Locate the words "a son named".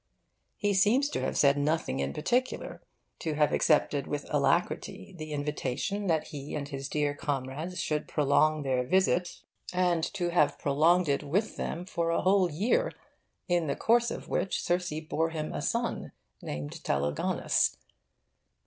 15.53-16.83